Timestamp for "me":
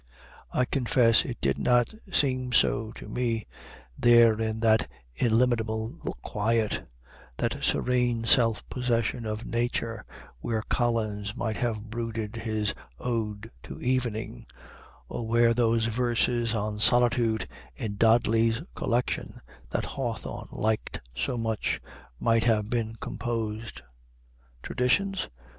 3.07-3.45